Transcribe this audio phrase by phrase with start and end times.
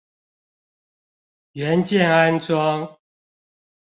[1.51, 2.97] 元件安裝